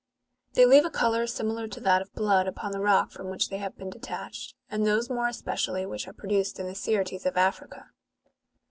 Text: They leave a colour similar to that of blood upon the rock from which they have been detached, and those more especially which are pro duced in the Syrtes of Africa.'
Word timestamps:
They 0.53 0.65
leave 0.65 0.83
a 0.83 0.89
colour 0.89 1.27
similar 1.27 1.67
to 1.67 1.79
that 1.81 2.01
of 2.01 2.11
blood 2.15 2.47
upon 2.47 2.71
the 2.71 2.79
rock 2.81 3.11
from 3.11 3.29
which 3.29 3.49
they 3.49 3.59
have 3.59 3.77
been 3.77 3.91
detached, 3.91 4.55
and 4.67 4.83
those 4.83 5.11
more 5.11 5.27
especially 5.27 5.85
which 5.85 6.07
are 6.07 6.13
pro 6.13 6.27
duced 6.29 6.59
in 6.59 6.65
the 6.65 6.73
Syrtes 6.73 7.27
of 7.27 7.37
Africa.' 7.37 7.91